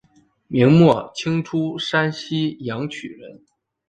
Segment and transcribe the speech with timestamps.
[0.47, 3.39] 明末清初山西阳曲人。